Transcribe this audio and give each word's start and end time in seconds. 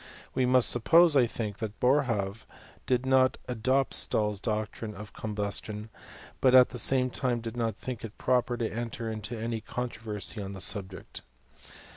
We 0.33 0.47
must 0.47 0.71
suppose, 0.71 1.15
I 1.15 1.27
think, 1.27 1.57
that 1.59 1.79
Boerhaave 1.79 2.47
did 2.87 3.05
not 3.05 3.37
adopt 3.47 3.93
Stahl's 3.93 4.39
doctrine 4.39 4.95
of 4.95 5.13
com 5.13 5.35
bustion; 5.35 5.89
but 6.39 6.55
at 6.55 6.69
the 6.69 6.79
same 6.79 7.11
time 7.11 7.39
did 7.39 7.55
not 7.55 7.75
think 7.75 8.03
it 8.03 8.17
proper 8.17 8.57
to 8.57 8.67
enter 8.67 9.11
into 9.11 9.37
any 9.37 9.61
controversy 9.61 10.41
on 10.41 10.53
the 10.53 10.59
subject. 10.59 11.21